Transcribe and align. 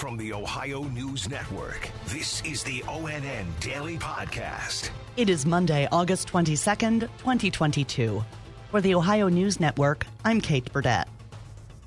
From 0.00 0.16
the 0.16 0.32
Ohio 0.32 0.84
News 0.84 1.28
Network, 1.28 1.90
this 2.06 2.42
is 2.42 2.64
the 2.64 2.80
ONN 2.86 3.44
Daily 3.60 3.98
Podcast. 3.98 4.88
It 5.18 5.28
is 5.28 5.44
Monday, 5.44 5.86
August 5.92 6.26
22nd, 6.32 7.00
2022. 7.18 8.24
For 8.70 8.80
the 8.80 8.94
Ohio 8.94 9.28
News 9.28 9.60
Network, 9.60 10.06
I'm 10.24 10.40
Kate 10.40 10.72
Burdett. 10.72 11.06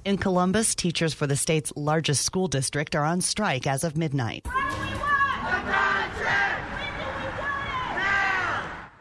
In 0.05 0.19
Columbus, 0.19 0.75
teachers 0.75 1.15
for 1.15 1.25
the 1.25 1.35
state's 1.35 1.73
largest 1.75 2.21
school 2.21 2.47
district 2.47 2.95
are 2.95 3.03
on 3.03 3.19
strike 3.19 3.65
as 3.65 3.83
of 3.83 3.97
midnight. 3.97 4.45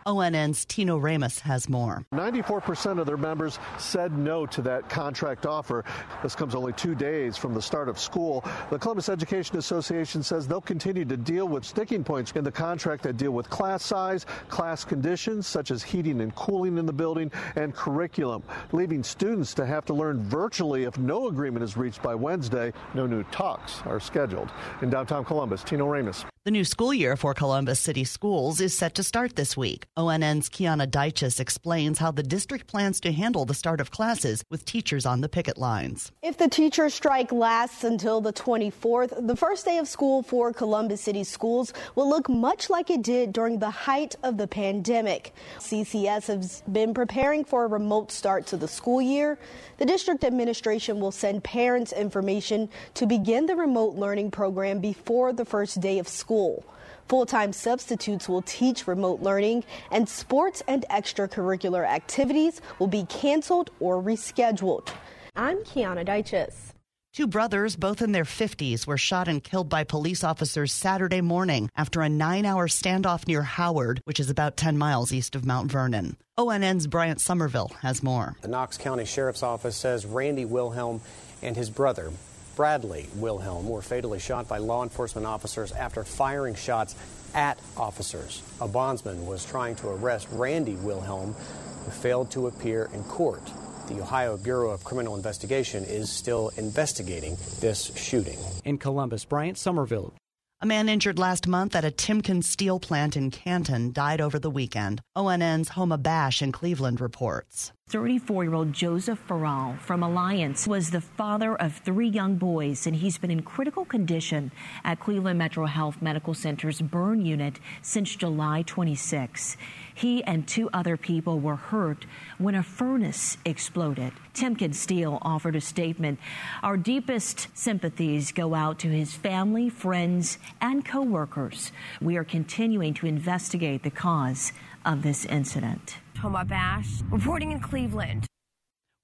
ONN's 0.07 0.65
Tino 0.65 0.99
Ramos 0.99 1.39
has 1.41 1.69
more. 1.69 2.05
94% 2.13 2.99
of 2.99 3.07
their 3.07 3.17
members 3.17 3.59
said 3.79 4.17
no 4.17 4.47
to 4.47 4.63
that 4.63 4.89
contract 4.89 5.47
offer. 5.47 5.85
This 6.23 6.35
comes 6.35 6.55
only 6.55 6.73
two 6.73 6.95
days 6.95 7.37
from 7.37 7.55
the 7.55 7.63
start 7.63 7.89
of 7.89 7.99
school. 7.99 8.45
The 8.71 8.79
Columbus 8.79 9.09
Education 9.09 9.57
Association 9.57 10.23
says 10.23 10.47
they'll 10.49 10.61
continue 10.61 11.05
to 11.05 11.17
deal 11.17 11.47
with 11.47 11.65
sticking 11.65 12.05
points 12.05 12.33
in 12.33 12.45
the 12.45 12.53
contract 12.53 13.03
that 13.05 13.17
deal 13.17 13.33
with 13.33 13.49
class 13.51 13.85
size, 13.85 14.27
class 14.49 14.85
conditions 14.85 15.47
such 15.47 15.71
as 15.71 15.83
heating 15.83 16.21
and 16.21 16.35
cooling 16.35 16.79
in 16.79 16.87
the 16.87 16.93
building, 16.93 17.31
and 17.57 17.75
curriculum, 17.75 18.43
leaving 18.73 19.03
students 19.03 19.55
to 19.55 19.67
have 19.67 19.85
to 19.87 19.95
learn 19.95 20.23
virtually 20.23 20.85
if 20.85 20.99
no 20.99 21.29
agreement 21.29 21.63
is 21.63 21.77
reached 21.77 22.03
by 22.03 22.15
Wednesday. 22.15 22.73
No 22.95 23.07
new 23.07 23.23
talks 23.25 23.81
are 23.87 24.01
scheduled. 24.01 24.51
In 24.83 24.91
downtown 24.91 25.25
Columbus, 25.25 25.63
Tino 25.63 25.87
Ramos. 25.87 26.25
The 26.45 26.51
new 26.51 26.65
school 26.65 26.93
year 26.93 27.17
for 27.17 27.35
Columbus 27.35 27.79
City 27.79 28.03
Schools 28.03 28.61
is 28.61 28.77
set 28.77 28.97
to 28.97 29.05
start 29.05 29.37
this 29.37 29.57
week. 29.57 29.87
ONN's 29.97 30.49
Kiana 30.49 30.89
Deiches 30.89 31.39
explains 31.39 32.01
how 32.01 32.11
the 32.11 32.25
district 32.25 32.67
plans 32.67 32.99
to 33.03 33.13
handle 33.13 33.45
the 33.45 33.55
start 33.55 33.81
of 33.81 33.93
classes 33.93 34.43
with 34.51 34.65
teachers 34.65 35.07
on 35.07 35.21
the 35.21 35.29
picket 35.29 35.57
lines. 35.57 36.11
If 36.21 36.39
the 36.39 36.49
teacher 36.49 36.91
strike 36.91 37.31
lasts 37.31 37.85
until 37.85 38.21
the 38.21 38.33
24th, 38.33 39.25
the 39.25 39.37
first 39.37 39.65
day 39.65 39.79
of 39.79 39.87
school 39.87 40.25
for 40.25 40.53
Columbus 40.53 41.03
City 41.03 41.23
Schools 41.23 41.73
will 41.95 42.09
look 42.09 42.29
much 42.29 42.69
like 42.69 42.91
it 42.91 43.03
did 43.03 43.33
during 43.33 43.61
the 43.61 43.71
height 43.71 44.17
of 44.25 44.37
the 44.37 44.49
pandemic. 44.49 45.33
CCS 45.61 46.27
has 46.27 46.65
been 46.73 46.93
preparing 46.93 47.45
for 47.45 47.67
a 47.67 47.69
remote 47.69 48.11
start 48.11 48.49
to 48.49 48.57
the 48.57 48.67
school 48.67 49.01
year. 49.01 49.39
The 49.79 49.87
district 49.87 50.25
administration 50.25 50.99
will 50.99 51.13
send 51.13 51.45
parents 51.45 51.93
information 51.93 52.69
to 52.95 53.07
begin 53.07 53.47
the 53.47 53.55
remote 53.55 53.95
learning 53.95 54.33
program 54.33 54.81
before 54.81 55.33
the 55.33 55.45
first 55.45 55.81
day 55.81 56.01
of 56.01 56.09
school 56.09 56.32
school. 56.33 56.65
Full 57.09 57.27
time 57.27 57.53
substitutes 57.53 58.27
will 58.27 58.43
teach 58.43 58.87
remote 58.87 59.21
learning, 59.21 59.65
and 59.91 60.09
sports 60.09 60.63
and 60.67 60.85
extracurricular 60.89 61.87
activities 61.87 62.63
will 62.79 62.87
be 62.87 63.05
canceled 63.05 63.71
or 63.81 64.03
rescheduled. 64.03 64.89
I'm 65.37 65.59
Kiana 65.59 66.07
Deiches. 66.07 66.73
Two 67.13 67.27
brothers, 67.27 67.77
both 67.77 68.01
in 68.01 68.13
their 68.13 68.25
50s, 68.25 68.87
were 68.87 68.97
shot 68.97 69.29
and 69.29 69.45
killed 69.45 69.69
by 69.69 69.85
police 69.85 70.25
officers 70.25 70.73
Saturday 70.73 71.21
morning 71.21 71.69
after 71.77 72.01
a 72.01 72.09
nine 72.09 72.47
hour 72.47 72.67
standoff 72.67 73.29
near 73.29 73.43
Howard, 73.43 74.01
which 74.05 74.19
is 74.19 74.31
about 74.31 74.57
10 74.57 74.79
miles 74.79 75.13
east 75.13 75.37
of 75.37 75.45
Mount 75.45 75.71
Vernon. 75.71 76.17
ONN's 76.39 76.87
Bryant 76.87 77.21
Somerville 77.21 77.73
has 77.83 78.03
more. 78.03 78.37
The 78.41 78.49
Knox 78.49 78.79
County 78.79 79.05
Sheriff's 79.05 79.43
Office 79.43 79.77
says 79.77 80.07
Randy 80.07 80.47
Wilhelm 80.47 81.03
and 81.43 81.55
his 81.55 81.69
brother, 81.69 82.11
Bradley 82.57 83.09
Wilhelm 83.17 83.69
were 83.69 83.83
fatally 83.83 84.19
shot 84.19 84.49
by 84.49 84.59
law 84.59 84.83
enforcement 84.83 85.27
officers 85.27 85.73
after 85.73 86.05
firing 86.05 86.55
shots 86.55 86.95
at 87.35 87.59
officers. 87.77 88.43
A 88.61 88.69
bondsman 88.69 89.27
was 89.27 89.45
trying 89.45 89.77
to 89.77 89.89
arrest 89.89 90.29
Randy 90.33 90.75
Wilhelm, 90.77 91.33
who 91.33 91.91
failed 91.91 92.31
to 92.33 92.47
appear 92.47 92.91
in 92.93 93.03
court. 93.05 93.43
The 93.89 94.01
Ohio 94.01 94.37
Bureau 94.37 94.71
of 94.71 94.85
Criminal 94.85 95.17
Investigation 95.17 95.85
is 95.85 96.11
still 96.11 96.51
investigating 96.57 97.37
this 97.61 97.95
shooting. 97.97 98.39
In 98.65 98.79
Columbus, 98.79 99.25
Bryant 99.25 99.59
Somerville. 99.59 100.15
A 100.61 100.67
man 100.67 100.89
injured 100.89 101.19
last 101.19 101.49
month 101.49 101.75
at 101.75 101.85
a 101.85 101.91
Timken 101.91 102.45
steel 102.45 102.79
plant 102.79 103.17
in 103.17 103.33
Canton 103.33 103.93
died 103.93 104.21
over 104.21 104.39
the 104.39 104.49
weekend. 104.49 105.01
ONN's 105.17 105.71
Homa 105.71 105.99
Bash 105.99 106.41
in 106.41 106.53
Cleveland 106.53 107.01
reports. 107.01 107.73
34 107.93 108.45
year 108.45 108.55
old 108.55 108.73
Joseph 108.73 109.19
Farrell 109.19 109.77
from 109.79 110.03
Alliance 110.03 110.67
was 110.67 110.91
the 110.91 111.01
father 111.03 111.55
of 111.55 111.77
three 111.77 112.09
young 112.09 112.37
boys, 112.37 112.87
and 112.87 112.97
he's 112.97 113.19
been 113.19 113.31
in 113.31 113.43
critical 113.43 113.85
condition 113.85 114.51
at 114.83 114.99
Cleveland 114.99 115.39
Metro 115.39 115.67
Health 115.67 116.01
Medical 116.01 116.33
Center's 116.33 116.81
burn 116.81 117.27
unit 117.27 117.61
since 117.83 118.17
July 118.17 118.63
26. 118.63 119.59
He 119.95 120.25
and 120.25 120.49
two 120.49 120.71
other 120.73 120.97
people 120.97 121.39
were 121.39 121.57
hurt 121.57 122.07
when 122.39 122.55
a 122.55 122.63
furnace 122.63 123.37
exploded. 123.45 124.15
Timken 124.33 124.75
Steel 124.75 125.19
offered 125.21 125.55
a 125.55 125.61
statement. 125.61 126.19
Our 126.63 126.79
deepest 126.79 127.49
sympathies 127.53 128.33
go 128.33 128.55
out 128.55 128.79
to 128.79 128.89
his 128.89 129.13
family, 129.13 129.69
friends, 129.69 130.39
and 130.63 130.83
coworkers. 130.83 131.73
We 132.01 132.17
are 132.17 132.25
continuing 132.25 132.95
to 132.95 133.07
investigate 133.07 133.83
the 133.83 133.91
cause 133.91 134.55
of 134.83 135.03
this 135.03 135.27
incident. 135.27 135.99
Homa 136.23 136.45
Bash, 136.45 137.03
reporting 137.11 137.51
in 137.51 137.59
Cleveland. 137.59 138.27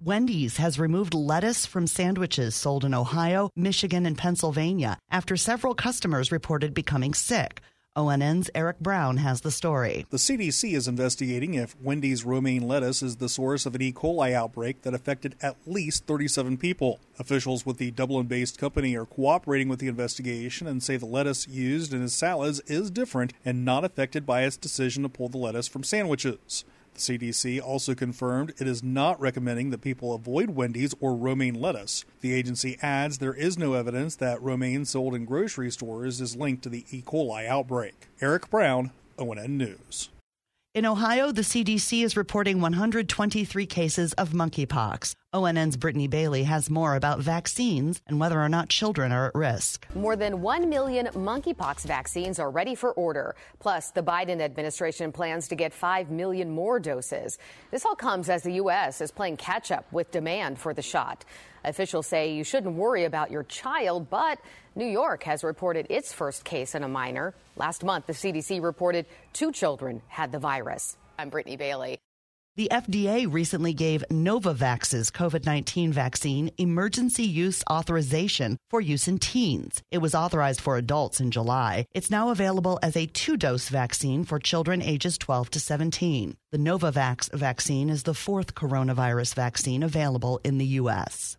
Wendy's 0.00 0.58
has 0.58 0.78
removed 0.78 1.14
lettuce 1.14 1.66
from 1.66 1.88
sandwiches 1.88 2.54
sold 2.54 2.84
in 2.84 2.94
Ohio, 2.94 3.50
Michigan, 3.56 4.06
and 4.06 4.16
Pennsylvania 4.16 4.96
after 5.10 5.36
several 5.36 5.74
customers 5.74 6.30
reported 6.30 6.72
becoming 6.72 7.12
sick. 7.12 7.60
ONN's 7.96 8.48
Eric 8.54 8.78
Brown 8.78 9.16
has 9.16 9.40
the 9.40 9.50
story. 9.50 10.06
The 10.10 10.18
CDC 10.18 10.74
is 10.74 10.86
investigating 10.86 11.54
if 11.54 11.74
Wendy's 11.82 12.24
romaine 12.24 12.68
lettuce 12.68 13.02
is 13.02 13.16
the 13.16 13.28
source 13.28 13.66
of 13.66 13.74
an 13.74 13.82
E. 13.82 13.92
coli 13.92 14.32
outbreak 14.32 14.82
that 14.82 14.94
affected 14.94 15.34
at 15.42 15.56
least 15.66 16.06
37 16.06 16.56
people. 16.58 17.00
Officials 17.18 17.66
with 17.66 17.78
the 17.78 17.90
Dublin 17.90 18.28
based 18.28 18.58
company 18.58 18.96
are 18.96 19.06
cooperating 19.06 19.68
with 19.68 19.80
the 19.80 19.88
investigation 19.88 20.68
and 20.68 20.84
say 20.84 20.96
the 20.96 21.04
lettuce 21.04 21.48
used 21.48 21.92
in 21.92 22.00
his 22.00 22.14
salads 22.14 22.60
is 22.68 22.92
different 22.92 23.32
and 23.44 23.64
not 23.64 23.82
affected 23.82 24.24
by 24.24 24.44
its 24.44 24.56
decision 24.56 25.02
to 25.02 25.08
pull 25.08 25.28
the 25.28 25.36
lettuce 25.36 25.66
from 25.66 25.82
sandwiches. 25.82 26.64
CDC 26.98 27.60
also 27.60 27.94
confirmed 27.94 28.54
it 28.58 28.66
is 28.66 28.82
not 28.82 29.20
recommending 29.20 29.70
that 29.70 29.80
people 29.80 30.14
avoid 30.14 30.50
Wendy's 30.50 30.94
or 31.00 31.14
romaine 31.14 31.54
lettuce. 31.54 32.04
The 32.20 32.34
agency 32.34 32.78
adds 32.82 33.18
there 33.18 33.34
is 33.34 33.58
no 33.58 33.74
evidence 33.74 34.16
that 34.16 34.42
romaine 34.42 34.84
sold 34.84 35.14
in 35.14 35.24
grocery 35.24 35.70
stores 35.70 36.20
is 36.20 36.36
linked 36.36 36.62
to 36.64 36.68
the 36.68 36.84
E. 36.90 37.02
coli 37.02 37.46
outbreak. 37.46 38.08
Eric 38.20 38.50
Brown, 38.50 38.92
ONN 39.18 39.50
News. 39.50 40.10
In 40.74 40.86
Ohio, 40.86 41.32
the 41.32 41.42
CDC 41.42 42.04
is 42.04 42.16
reporting 42.16 42.60
123 42.60 43.66
cases 43.66 44.12
of 44.12 44.30
monkeypox. 44.30 45.14
ONN's 45.34 45.76
Brittany 45.76 46.08
Bailey 46.08 46.44
has 46.44 46.70
more 46.70 46.96
about 46.96 47.18
vaccines 47.18 48.00
and 48.06 48.18
whether 48.18 48.40
or 48.40 48.48
not 48.48 48.70
children 48.70 49.12
are 49.12 49.26
at 49.26 49.34
risk. 49.34 49.86
More 49.94 50.16
than 50.16 50.40
1 50.40 50.70
million 50.70 51.08
monkeypox 51.08 51.82
vaccines 51.82 52.38
are 52.38 52.50
ready 52.50 52.74
for 52.74 52.92
order. 52.94 53.36
Plus, 53.58 53.90
the 53.90 54.02
Biden 54.02 54.40
administration 54.40 55.12
plans 55.12 55.46
to 55.48 55.54
get 55.54 55.74
5 55.74 56.10
million 56.10 56.48
more 56.48 56.80
doses. 56.80 57.36
This 57.70 57.84
all 57.84 57.94
comes 57.94 58.30
as 58.30 58.42
the 58.42 58.54
U.S. 58.54 59.02
is 59.02 59.10
playing 59.10 59.36
catch 59.36 59.70
up 59.70 59.84
with 59.92 60.10
demand 60.10 60.58
for 60.58 60.72
the 60.72 60.80
shot. 60.80 61.26
Officials 61.62 62.06
say 62.06 62.32
you 62.32 62.42
shouldn't 62.42 62.76
worry 62.76 63.04
about 63.04 63.30
your 63.30 63.42
child, 63.42 64.08
but 64.08 64.38
New 64.76 64.86
York 64.86 65.24
has 65.24 65.44
reported 65.44 65.86
its 65.90 66.10
first 66.10 66.42
case 66.46 66.74
in 66.74 66.82
a 66.84 66.88
minor. 66.88 67.34
Last 67.54 67.84
month, 67.84 68.06
the 68.06 68.14
CDC 68.14 68.62
reported 68.62 69.04
two 69.34 69.52
children 69.52 70.00
had 70.08 70.32
the 70.32 70.38
virus. 70.38 70.96
I'm 71.18 71.28
Brittany 71.28 71.58
Bailey. 71.58 71.98
The 72.58 72.70
FDA 72.72 73.32
recently 73.32 73.72
gave 73.72 74.02
Novavax's 74.10 75.12
COVID 75.12 75.46
19 75.46 75.92
vaccine 75.92 76.50
emergency 76.58 77.22
use 77.22 77.62
authorization 77.70 78.56
for 78.68 78.80
use 78.80 79.06
in 79.06 79.20
teens. 79.20 79.80
It 79.92 79.98
was 79.98 80.12
authorized 80.12 80.60
for 80.60 80.76
adults 80.76 81.20
in 81.20 81.30
July. 81.30 81.86
It's 81.94 82.10
now 82.10 82.30
available 82.30 82.80
as 82.82 82.96
a 82.96 83.06
two 83.06 83.36
dose 83.36 83.68
vaccine 83.68 84.24
for 84.24 84.40
children 84.40 84.82
ages 84.82 85.18
12 85.18 85.50
to 85.50 85.60
17. 85.60 86.36
The 86.50 86.58
Novavax 86.58 87.32
vaccine 87.32 87.90
is 87.90 88.02
the 88.02 88.12
fourth 88.12 88.56
coronavirus 88.56 89.36
vaccine 89.36 89.84
available 89.84 90.40
in 90.42 90.58
the 90.58 90.80
U.S. 90.82 91.37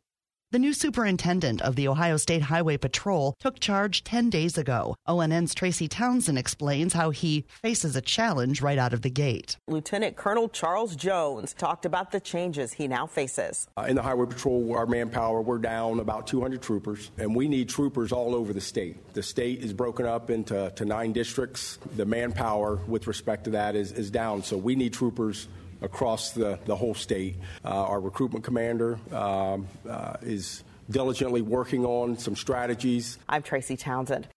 The 0.51 0.57
new 0.57 0.73
superintendent 0.73 1.61
of 1.61 1.75
the 1.75 1.87
Ohio 1.87 2.17
State 2.17 2.41
Highway 2.41 2.77
Patrol 2.77 3.35
took 3.39 3.59
charge 3.59 4.03
10 4.03 4.31
days 4.31 4.57
ago. 4.57 4.95
ONN's 5.07 5.53
Tracy 5.53 5.87
Townsend 5.87 6.39
explains 6.39 6.93
how 6.93 7.11
he 7.11 7.45
faces 7.61 7.95
a 7.95 8.01
challenge 8.01 8.59
right 8.59 8.79
out 8.79 8.91
of 8.91 9.03
the 9.03 9.11
gate. 9.11 9.57
Lieutenant 9.67 10.15
Colonel 10.15 10.49
Charles 10.49 10.95
Jones 10.95 11.53
talked 11.53 11.85
about 11.85 12.09
the 12.09 12.19
changes 12.19 12.73
he 12.73 12.87
now 12.87 13.05
faces. 13.05 13.67
Uh, 13.77 13.83
in 13.83 13.95
the 13.95 14.01
Highway 14.01 14.25
Patrol, 14.25 14.75
our 14.75 14.87
manpower, 14.87 15.43
we're 15.43 15.59
down 15.59 15.99
about 15.99 16.25
200 16.25 16.63
troopers, 16.63 17.11
and 17.19 17.35
we 17.35 17.47
need 17.47 17.69
troopers 17.69 18.11
all 18.11 18.33
over 18.33 18.51
the 18.51 18.59
state. 18.59 19.13
The 19.13 19.21
state 19.21 19.63
is 19.63 19.71
broken 19.71 20.07
up 20.07 20.31
into 20.31 20.73
to 20.75 20.83
nine 20.83 21.13
districts. 21.13 21.77
The 21.95 22.05
manpower 22.07 22.77
with 22.87 23.05
respect 23.05 23.43
to 23.43 23.51
that 23.51 23.75
is, 23.75 23.91
is 23.91 24.09
down, 24.09 24.41
so 24.41 24.57
we 24.57 24.75
need 24.75 24.93
troopers 24.93 25.47
across 25.81 26.31
the, 26.31 26.59
the 26.65 26.75
whole 26.75 26.93
state. 26.93 27.35
Uh, 27.63 27.69
our 27.69 27.99
recruitment 27.99 28.43
commander 28.43 28.99
um, 29.11 29.67
uh, 29.89 30.17
is 30.21 30.63
diligently 30.89 31.41
working 31.41 31.85
on 31.85 32.17
some 32.17 32.35
strategies. 32.35 33.17
I'm 33.27 33.43
Tracy 33.43 33.77
Townsend. 33.77 34.27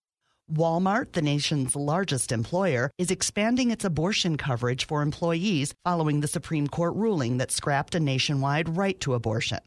Walmart, 0.52 1.12
the 1.12 1.22
nation's 1.22 1.74
largest 1.74 2.30
employer, 2.30 2.90
is 2.98 3.10
expanding 3.10 3.70
its 3.70 3.84
abortion 3.84 4.36
coverage 4.36 4.86
for 4.86 5.00
employees 5.00 5.72
following 5.84 6.20
the 6.20 6.28
Supreme 6.28 6.66
Court 6.68 6.94
ruling 6.94 7.38
that 7.38 7.50
scrapped 7.50 7.94
a 7.94 8.00
nationwide 8.00 8.76
right 8.76 8.98
to 9.00 9.14
abortion. 9.14 9.60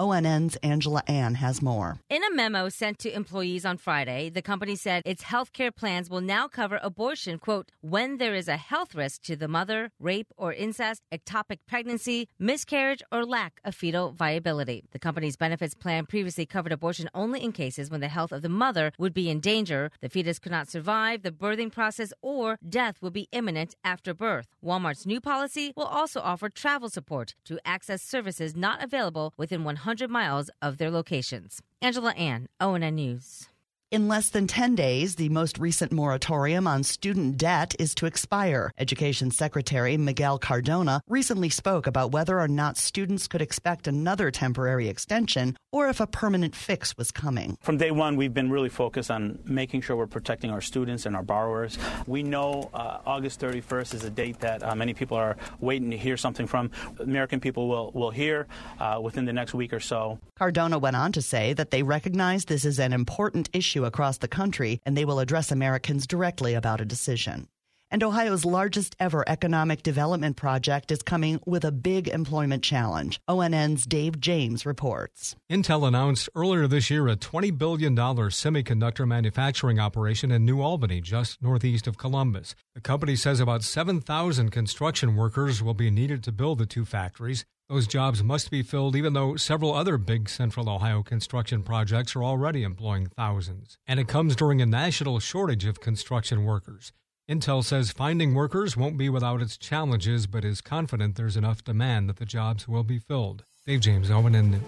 ONN's 0.00 0.56
Angela 0.62 1.02
An 1.06 1.34
has 1.34 1.60
more. 1.60 1.98
In 2.08 2.24
a 2.24 2.34
memo 2.34 2.70
sent 2.70 2.98
to 3.00 3.14
employees 3.14 3.66
on 3.66 3.76
Friday, 3.76 4.30
the 4.30 4.40
company 4.40 4.74
said 4.74 5.02
its 5.04 5.24
healthcare 5.24 5.74
plans 5.74 6.08
will 6.08 6.22
now 6.22 6.48
cover 6.48 6.80
abortion, 6.82 7.38
quote, 7.38 7.70
when 7.82 8.16
there 8.16 8.34
is 8.34 8.48
a 8.48 8.56
health 8.56 8.94
risk 8.94 9.20
to 9.24 9.36
the 9.36 9.46
mother, 9.46 9.90
rape 10.00 10.28
or 10.38 10.54
incest, 10.54 11.02
ectopic 11.12 11.58
pregnancy, 11.68 12.28
miscarriage, 12.38 13.02
or 13.12 13.26
lack 13.26 13.60
of 13.62 13.74
fetal 13.74 14.12
viability. 14.12 14.84
The 14.92 14.98
company's 14.98 15.36
benefits 15.36 15.74
plan 15.74 16.06
previously 16.06 16.46
covered 16.46 16.72
abortion 16.72 17.10
only 17.12 17.44
in 17.44 17.52
cases 17.52 17.90
when 17.90 18.00
the 18.00 18.08
health 18.08 18.32
of 18.32 18.40
the 18.40 18.48
mother 18.48 18.92
would 18.98 19.12
be 19.12 19.28
in 19.28 19.40
danger, 19.40 19.90
the 20.00 20.08
fetus 20.08 20.38
could 20.38 20.52
not 20.52 20.70
survive 20.70 21.20
the 21.22 21.30
birthing 21.30 21.70
process, 21.70 22.10
or 22.22 22.58
death 22.66 22.96
would 23.02 23.12
be 23.12 23.28
imminent 23.32 23.74
after 23.84 24.14
birth. 24.14 24.48
Walmart's 24.64 25.04
new 25.04 25.20
policy 25.20 25.74
will 25.76 25.84
also 25.84 26.20
offer 26.20 26.48
travel 26.48 26.88
support 26.88 27.34
to 27.44 27.60
access 27.66 28.00
services 28.00 28.56
not 28.56 28.82
available 28.82 29.34
within 29.36 29.62
100 29.62 29.89
miles 30.10 30.50
of 30.62 30.78
their 30.78 30.90
locations. 30.90 31.60
Angela 31.82 32.12
An, 32.12 32.48
ONN 32.60 32.94
News. 32.94 33.48
In 33.90 34.06
less 34.06 34.30
than 34.30 34.46
10 34.46 34.76
days, 34.76 35.16
the 35.16 35.30
most 35.30 35.58
recent 35.58 35.90
moratorium 35.90 36.68
on 36.68 36.84
student 36.84 37.36
debt 37.36 37.74
is 37.80 37.92
to 37.96 38.06
expire. 38.06 38.70
Education 38.78 39.32
Secretary 39.32 39.96
Miguel 39.96 40.38
Cardona 40.38 41.00
recently 41.08 41.48
spoke 41.48 41.88
about 41.88 42.12
whether 42.12 42.38
or 42.38 42.46
not 42.46 42.76
students 42.76 43.26
could 43.26 43.42
expect 43.42 43.88
another 43.88 44.30
temporary 44.30 44.86
extension 44.86 45.56
or 45.72 45.88
if 45.88 45.98
a 45.98 46.06
permanent 46.06 46.54
fix 46.54 46.96
was 46.96 47.10
coming. 47.10 47.58
From 47.62 47.78
day 47.78 47.90
one, 47.90 48.14
we've 48.14 48.32
been 48.32 48.48
really 48.48 48.68
focused 48.68 49.10
on 49.10 49.40
making 49.44 49.80
sure 49.80 49.96
we're 49.96 50.06
protecting 50.06 50.52
our 50.52 50.60
students 50.60 51.04
and 51.04 51.16
our 51.16 51.24
borrowers. 51.24 51.76
We 52.06 52.22
know 52.22 52.70
uh, 52.72 52.98
August 53.04 53.40
31st 53.40 53.94
is 53.94 54.04
a 54.04 54.10
date 54.10 54.38
that 54.38 54.62
uh, 54.62 54.72
many 54.76 54.94
people 54.94 55.16
are 55.16 55.36
waiting 55.58 55.90
to 55.90 55.96
hear 55.96 56.16
something 56.16 56.46
from. 56.46 56.70
American 57.00 57.40
people 57.40 57.66
will, 57.66 57.90
will 57.90 58.12
hear 58.12 58.46
uh, 58.78 59.00
within 59.02 59.24
the 59.24 59.32
next 59.32 59.52
week 59.52 59.72
or 59.72 59.80
so. 59.80 60.20
Cardona 60.36 60.78
went 60.78 60.94
on 60.94 61.10
to 61.10 61.20
say 61.20 61.54
that 61.54 61.72
they 61.72 61.82
recognize 61.82 62.44
this 62.44 62.64
is 62.64 62.78
an 62.78 62.92
important 62.92 63.50
issue 63.80 63.86
across 63.86 64.18
the 64.18 64.28
country 64.28 64.80
and 64.84 64.96
they 64.96 65.04
will 65.04 65.20
address 65.20 65.52
Americans 65.52 66.06
directly 66.06 66.54
about 66.54 66.80
a 66.80 66.84
decision. 66.84 67.48
And 67.92 68.04
Ohio's 68.04 68.44
largest 68.44 68.94
ever 69.00 69.24
economic 69.28 69.82
development 69.82 70.36
project 70.36 70.92
is 70.92 71.02
coming 71.02 71.40
with 71.44 71.64
a 71.64 71.72
big 71.72 72.06
employment 72.06 72.62
challenge. 72.62 73.20
ONN's 73.26 73.84
Dave 73.84 74.20
James 74.20 74.64
reports. 74.64 75.34
Intel 75.50 75.88
announced 75.88 76.28
earlier 76.36 76.68
this 76.68 76.88
year 76.88 77.08
a 77.08 77.16
$20 77.16 77.58
billion 77.58 77.96
semiconductor 77.96 79.08
manufacturing 79.08 79.80
operation 79.80 80.30
in 80.30 80.44
New 80.44 80.62
Albany, 80.62 81.00
just 81.00 81.42
northeast 81.42 81.88
of 81.88 81.98
Columbus. 81.98 82.54
The 82.76 82.80
company 82.80 83.16
says 83.16 83.40
about 83.40 83.64
7,000 83.64 84.50
construction 84.50 85.16
workers 85.16 85.60
will 85.60 85.74
be 85.74 85.90
needed 85.90 86.22
to 86.22 86.32
build 86.32 86.58
the 86.58 86.66
two 86.66 86.84
factories. 86.84 87.44
Those 87.70 87.86
jobs 87.86 88.20
must 88.24 88.50
be 88.50 88.64
filled 88.64 88.96
even 88.96 89.12
though 89.12 89.36
several 89.36 89.72
other 89.72 89.96
big 89.96 90.28
central 90.28 90.68
Ohio 90.68 91.04
construction 91.04 91.62
projects 91.62 92.16
are 92.16 92.24
already 92.24 92.64
employing 92.64 93.06
thousands. 93.06 93.78
And 93.86 94.00
it 94.00 94.08
comes 94.08 94.34
during 94.34 94.60
a 94.60 94.66
national 94.66 95.20
shortage 95.20 95.64
of 95.64 95.78
construction 95.78 96.44
workers. 96.44 96.92
Intel 97.30 97.62
says 97.62 97.92
finding 97.92 98.34
workers 98.34 98.76
won't 98.76 98.98
be 98.98 99.08
without 99.08 99.40
its 99.40 99.56
challenges, 99.56 100.26
but 100.26 100.44
is 100.44 100.60
confident 100.60 101.14
there's 101.14 101.36
enough 101.36 101.62
demand 101.62 102.08
that 102.08 102.16
the 102.16 102.24
jobs 102.24 102.66
will 102.66 102.82
be 102.82 102.98
filled. 102.98 103.44
Dave 103.64 103.82
James, 103.82 104.10
ONN 104.10 104.50
News. 104.50 104.62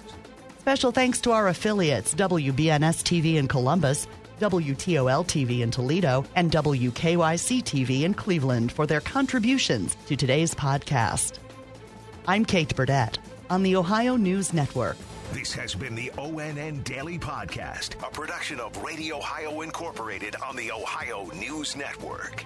Special 0.61 0.93
thanks 0.93 1.21
to 1.23 1.33
our 1.33 1.49
affiliates 1.49 2.15
WBNS 2.15 3.03
TV 3.03 3.35
in 3.35 3.49
Columbus, 3.49 4.07
WTOL 4.39 5.27
TV 5.27 5.63
in 5.63 5.73
Toledo, 5.73 6.25
and 6.37 6.53
WKYC 6.53 7.65
TV 7.65 8.03
in 8.03 8.15
Cleveland 8.15 8.71
for 8.71 8.87
their 8.87 9.01
contributions 9.01 9.97
to 10.07 10.15
today's 10.15 10.55
podcast. 10.55 11.41
I'm 12.29 12.45
Kate 12.45 12.75
Burdett 12.77 13.19
on 13.51 13.65
the 13.65 13.75
Ohio 13.75 14.15
News 14.15 14.53
Network. 14.53 14.97
This 15.33 15.53
has 15.55 15.75
been 15.75 15.97
the 15.97 16.13
ONN 16.17 16.85
Daily 16.85 17.19
Podcast, 17.19 17.95
a 18.07 18.13
production 18.13 18.61
of 18.61 18.77
Radio 18.81 19.17
Ohio 19.17 19.63
Incorporated 19.63 20.37
on 20.37 20.55
the 20.55 20.71
Ohio 20.71 21.29
News 21.35 21.75
Network. 21.75 22.45